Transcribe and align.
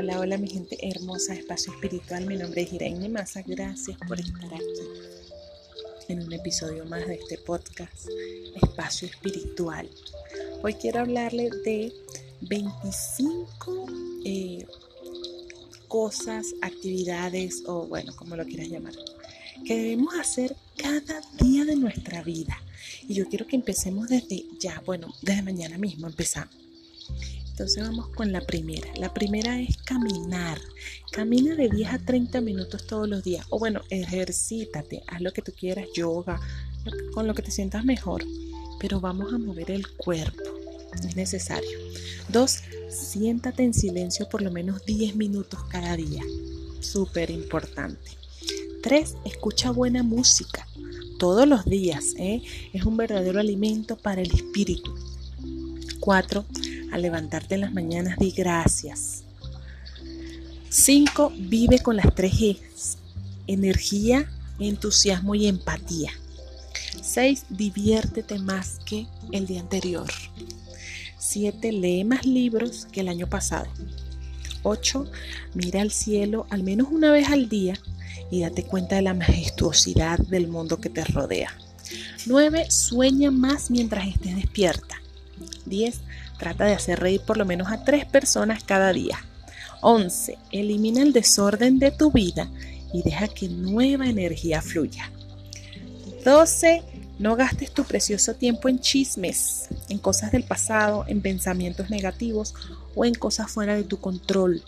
Hola, 0.00 0.20
hola 0.20 0.38
mi 0.38 0.48
gente 0.48 0.78
hermosa, 0.80 1.34
espacio 1.34 1.72
espiritual. 1.72 2.24
Mi 2.24 2.36
nombre 2.36 2.62
es 2.62 2.72
Irene 2.72 3.08
Massa. 3.08 3.42
Gracias 3.44 3.98
por 4.06 4.20
estar 4.20 4.54
aquí 4.54 4.62
en 6.06 6.22
un 6.22 6.32
episodio 6.32 6.84
más 6.84 7.04
de 7.04 7.14
este 7.16 7.36
podcast, 7.36 8.06
Espacio 8.62 9.08
Espiritual. 9.08 9.90
Hoy 10.62 10.74
quiero 10.74 11.00
hablarle 11.00 11.50
de 11.64 11.92
25 12.42 13.86
eh, 14.24 14.64
cosas, 15.88 16.46
actividades 16.62 17.64
o 17.66 17.88
bueno, 17.88 18.14
como 18.14 18.36
lo 18.36 18.44
quieras 18.44 18.68
llamar, 18.68 18.94
que 19.66 19.76
debemos 19.82 20.14
hacer 20.14 20.54
cada 20.76 21.20
día 21.40 21.64
de 21.64 21.74
nuestra 21.74 22.22
vida. 22.22 22.56
Y 23.08 23.14
yo 23.14 23.28
quiero 23.28 23.48
que 23.48 23.56
empecemos 23.56 24.06
desde 24.06 24.44
ya, 24.60 24.80
bueno, 24.86 25.12
desde 25.22 25.42
mañana 25.42 25.76
mismo 25.76 26.06
empezamos. 26.06 26.54
Entonces 27.58 27.82
vamos 27.82 28.06
con 28.10 28.30
la 28.30 28.40
primera. 28.40 28.88
La 28.98 29.12
primera 29.12 29.60
es 29.60 29.78
caminar. 29.78 30.60
Camina 31.10 31.56
de 31.56 31.68
10 31.68 31.92
a 31.92 31.98
30 31.98 32.40
minutos 32.40 32.86
todos 32.86 33.08
los 33.08 33.24
días. 33.24 33.44
O 33.50 33.58
bueno, 33.58 33.80
ejercítate, 33.90 35.02
haz 35.08 35.20
lo 35.20 35.32
que 35.32 35.42
tú 35.42 35.50
quieras, 35.58 35.88
yoga, 35.92 36.40
con 37.12 37.26
lo 37.26 37.34
que 37.34 37.42
te 37.42 37.50
sientas 37.50 37.84
mejor. 37.84 38.22
Pero 38.78 39.00
vamos 39.00 39.32
a 39.32 39.38
mover 39.38 39.72
el 39.72 39.88
cuerpo. 39.88 40.44
Es 40.94 41.16
necesario. 41.16 41.76
Dos, 42.28 42.60
siéntate 42.90 43.64
en 43.64 43.74
silencio 43.74 44.28
por 44.28 44.40
lo 44.40 44.52
menos 44.52 44.84
10 44.84 45.16
minutos 45.16 45.58
cada 45.68 45.96
día. 45.96 46.22
Súper 46.78 47.28
importante. 47.28 48.12
Tres, 48.84 49.16
escucha 49.24 49.72
buena 49.72 50.04
música 50.04 50.64
todos 51.18 51.48
los 51.48 51.64
días. 51.64 52.14
¿eh? 52.18 52.40
Es 52.72 52.84
un 52.84 52.96
verdadero 52.96 53.40
alimento 53.40 53.96
para 53.96 54.22
el 54.22 54.30
espíritu. 54.30 54.94
Cuatro, 55.98 56.44
al 56.92 57.02
levantarte 57.02 57.54
en 57.54 57.62
las 57.62 57.72
mañanas, 57.72 58.18
di 58.18 58.30
gracias. 58.30 59.24
5. 60.70 61.32
Vive 61.36 61.78
con 61.80 61.96
las 61.96 62.14
tres 62.14 62.32
G. 62.34 62.58
Energía, 63.46 64.30
entusiasmo 64.58 65.34
y 65.34 65.46
empatía. 65.46 66.12
6. 67.02 67.46
Diviértete 67.48 68.38
más 68.38 68.78
que 68.84 69.06
el 69.32 69.46
día 69.46 69.60
anterior. 69.60 70.06
7. 71.18 71.72
Lee 71.72 72.04
más 72.04 72.26
libros 72.26 72.86
que 72.92 73.00
el 73.00 73.08
año 73.08 73.26
pasado. 73.26 73.68
8. 74.62 75.06
Mira 75.54 75.80
al 75.80 75.90
cielo 75.90 76.46
al 76.50 76.62
menos 76.62 76.88
una 76.90 77.10
vez 77.10 77.28
al 77.28 77.48
día 77.48 77.74
y 78.30 78.40
date 78.40 78.64
cuenta 78.64 78.96
de 78.96 79.02
la 79.02 79.14
majestuosidad 79.14 80.18
del 80.18 80.48
mundo 80.48 80.78
que 80.80 80.90
te 80.90 81.04
rodea. 81.04 81.52
9. 82.26 82.70
Sueña 82.70 83.30
más 83.30 83.70
mientras 83.70 84.06
estés 84.06 84.36
despierta. 84.36 85.00
10. 85.66 86.00
Trata 86.38 86.66
de 86.66 86.74
hacer 86.74 87.00
reír 87.00 87.20
por 87.20 87.36
lo 87.36 87.44
menos 87.44 87.70
a 87.70 87.84
tres 87.84 88.04
personas 88.04 88.62
cada 88.64 88.92
día. 88.92 89.18
11. 89.80 90.38
Elimina 90.52 91.02
el 91.02 91.12
desorden 91.12 91.78
de 91.78 91.90
tu 91.90 92.10
vida 92.10 92.48
y 92.92 93.02
deja 93.02 93.28
que 93.28 93.48
nueva 93.48 94.06
energía 94.06 94.62
fluya. 94.62 95.10
12. 96.24 96.82
No 97.18 97.34
gastes 97.34 97.72
tu 97.72 97.84
precioso 97.84 98.34
tiempo 98.34 98.68
en 98.68 98.78
chismes, 98.78 99.68
en 99.88 99.98
cosas 99.98 100.30
del 100.30 100.44
pasado, 100.44 101.04
en 101.08 101.20
pensamientos 101.20 101.90
negativos 101.90 102.54
o 102.94 103.04
en 103.04 103.14
cosas 103.14 103.50
fuera 103.50 103.74
de 103.74 103.82
tu 103.82 104.00
control. 104.00 104.62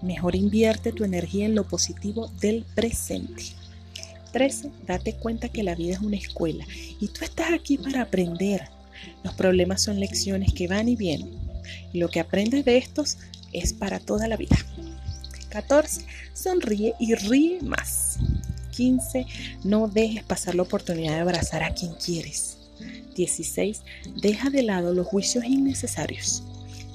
Mejor 0.00 0.34
invierte 0.34 0.92
tu 0.92 1.04
energía 1.04 1.44
en 1.44 1.54
lo 1.54 1.64
positivo 1.64 2.30
del 2.40 2.64
presente. 2.74 3.42
13. 4.32 4.70
Date 4.86 5.16
cuenta 5.16 5.50
que 5.50 5.62
la 5.62 5.74
vida 5.74 5.94
es 5.94 6.00
una 6.00 6.16
escuela 6.16 6.64
y 6.98 7.08
tú 7.08 7.24
estás 7.24 7.52
aquí 7.52 7.76
para 7.76 8.02
aprender, 8.02 8.70
los 9.22 9.34
problemas 9.34 9.82
son 9.82 10.00
lecciones 10.00 10.52
que 10.52 10.68
van 10.68 10.88
y 10.88 10.96
vienen. 10.96 11.30
Y 11.92 11.98
lo 11.98 12.08
que 12.08 12.20
aprendes 12.20 12.64
de 12.64 12.76
estos 12.76 13.18
es 13.52 13.72
para 13.72 14.00
toda 14.00 14.28
la 14.28 14.36
vida. 14.36 14.56
14. 15.50 16.06
Sonríe 16.32 16.94
y 16.98 17.14
ríe 17.14 17.60
más. 17.62 18.18
15. 18.72 19.26
No 19.64 19.86
dejes 19.86 20.24
pasar 20.24 20.54
la 20.54 20.62
oportunidad 20.62 21.14
de 21.14 21.20
abrazar 21.20 21.62
a 21.62 21.74
quien 21.74 21.94
quieres. 21.94 22.58
16. 23.14 23.82
Deja 24.16 24.50
de 24.50 24.62
lado 24.62 24.94
los 24.94 25.06
juicios 25.06 25.44
innecesarios. 25.44 26.42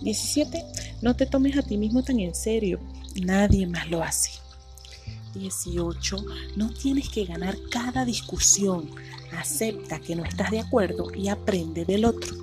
17. 0.01 0.63
No 1.01 1.15
te 1.15 1.25
tomes 1.25 1.57
a 1.57 1.61
ti 1.61 1.77
mismo 1.77 2.03
tan 2.03 2.19
en 2.19 2.35
serio. 2.35 2.79
Nadie 3.15 3.67
más 3.67 3.89
lo 3.89 4.03
hace. 4.03 4.31
18. 5.35 6.17
No 6.55 6.71
tienes 6.73 7.09
que 7.09 7.25
ganar 7.25 7.55
cada 7.71 8.05
discusión. 8.05 8.89
Acepta 9.31 9.99
que 9.99 10.15
no 10.15 10.23
estás 10.23 10.51
de 10.51 10.59
acuerdo 10.59 11.11
y 11.13 11.29
aprende 11.29 11.85
del 11.85 12.05
otro. 12.05 12.35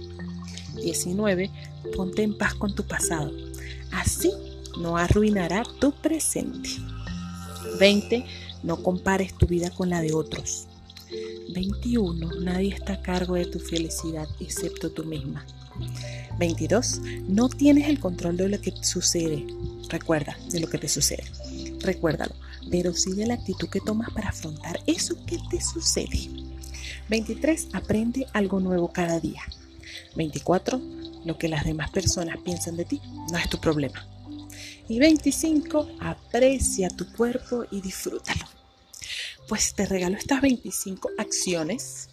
19. 0.74 1.50
Ponte 1.96 2.22
en 2.22 2.36
paz 2.36 2.54
con 2.54 2.74
tu 2.74 2.84
pasado. 2.84 3.32
Así 3.92 4.32
no 4.80 4.96
arruinará 4.96 5.62
tu 5.80 5.92
presente. 5.92 6.70
20. 7.78 8.24
No 8.62 8.82
compares 8.82 9.34
tu 9.34 9.46
vida 9.46 9.70
con 9.70 9.90
la 9.90 10.00
de 10.00 10.14
otros. 10.14 10.66
21. 11.54 12.40
Nadie 12.40 12.74
está 12.74 12.94
a 12.94 13.02
cargo 13.02 13.34
de 13.34 13.46
tu 13.46 13.58
felicidad 13.58 14.26
excepto 14.40 14.90
tú 14.90 15.04
misma. 15.04 15.44
22. 16.38 17.00
No 17.28 17.48
tienes 17.48 17.88
el 17.88 18.00
control 18.00 18.36
de 18.36 18.48
lo 18.48 18.60
que 18.60 18.72
sucede. 18.82 19.46
Recuerda 19.88 20.36
de 20.50 20.60
lo 20.60 20.68
que 20.68 20.78
te 20.78 20.88
sucede. 20.88 21.24
Recuérdalo, 21.80 22.34
pero 22.70 22.94
sí 22.94 23.12
de 23.12 23.26
la 23.26 23.34
actitud 23.34 23.68
que 23.68 23.80
tomas 23.80 24.10
para 24.10 24.30
afrontar 24.30 24.80
eso 24.86 25.14
que 25.26 25.38
te 25.50 25.60
sucede. 25.60 26.43
23. 27.08 27.68
Aprende 27.72 28.26
algo 28.32 28.60
nuevo 28.60 28.92
cada 28.92 29.20
día. 29.20 29.42
24. 30.16 30.80
Lo 31.24 31.38
que 31.38 31.48
las 31.48 31.64
demás 31.64 31.90
personas 31.90 32.36
piensan 32.44 32.76
de 32.76 32.84
ti 32.84 33.00
no 33.30 33.38
es 33.38 33.48
tu 33.48 33.58
problema. 33.58 34.06
Y 34.88 34.98
25. 34.98 35.88
Aprecia 36.00 36.88
tu 36.88 37.10
cuerpo 37.12 37.64
y 37.70 37.80
disfrútalo. 37.80 38.44
Pues 39.48 39.74
te 39.74 39.86
regalo 39.86 40.16
estas 40.16 40.40
25 40.40 41.10
acciones 41.18 42.08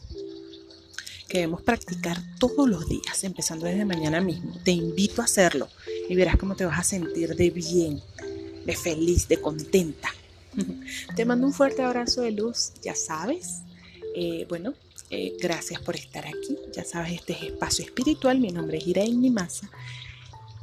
que 1.31 1.37
debemos 1.37 1.61
practicar 1.61 2.17
todos 2.39 2.67
los 2.67 2.89
días, 2.89 3.23
empezando 3.23 3.65
desde 3.65 3.85
mañana 3.85 4.19
mismo. 4.19 4.53
Te 4.65 4.71
invito 4.71 5.21
a 5.21 5.25
hacerlo 5.25 5.69
y 6.09 6.15
verás 6.15 6.35
cómo 6.35 6.57
te 6.57 6.65
vas 6.65 6.79
a 6.79 6.83
sentir 6.83 7.37
de 7.37 7.49
bien, 7.51 8.01
de 8.65 8.75
feliz, 8.75 9.29
de 9.29 9.39
contenta. 9.39 10.09
Te 11.15 11.23
mando 11.23 11.47
un 11.47 11.53
fuerte 11.53 11.83
abrazo 11.83 12.21
de 12.23 12.31
luz, 12.31 12.73
ya 12.83 12.95
sabes. 12.95 13.61
Eh, 14.15 14.45
bueno, 14.49 14.73
eh, 15.09 15.35
gracias 15.39 15.81
por 15.81 15.95
estar 15.95 16.25
aquí. 16.25 16.57
Ya 16.73 16.83
sabes, 16.83 17.13
este 17.13 17.33
es 17.33 17.43
Espacio 17.43 17.85
Espiritual. 17.85 18.39
Mi 18.39 18.51
nombre 18.51 18.77
es 18.77 18.87
Irene 18.87 19.29
Masa. 19.29 19.69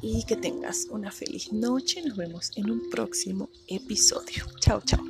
Y 0.00 0.24
que 0.24 0.36
tengas 0.36 0.86
una 0.90 1.10
feliz 1.10 1.52
noche. 1.52 2.02
Nos 2.02 2.16
vemos 2.16 2.52
en 2.56 2.70
un 2.70 2.90
próximo 2.90 3.48
episodio. 3.66 4.46
Chao, 4.60 4.80
chao. 4.84 5.07